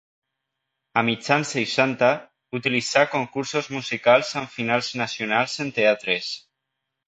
A 1.01 1.03
mitjan 1.09 1.45
seixanta, 1.49 2.09
utilitzà 2.61 3.05
concursos 3.13 3.69
musicals 3.77 4.35
amb 4.43 4.53
finals 4.59 4.93
nacionals 5.07 5.59
en 5.67 5.75
teatres. 5.81 6.37